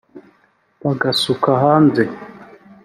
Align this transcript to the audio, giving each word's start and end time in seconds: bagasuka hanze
bagasuka 0.83 1.49
hanze 1.63 2.03